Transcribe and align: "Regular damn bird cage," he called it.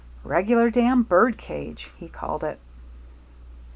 "Regular 0.23 0.71
damn 0.71 1.03
bird 1.03 1.37
cage," 1.37 1.91
he 1.95 2.09
called 2.09 2.43
it. 2.43 2.57